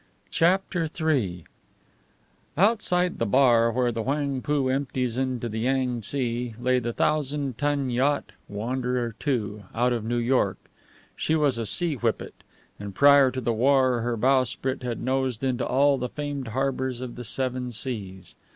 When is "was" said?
11.35-11.59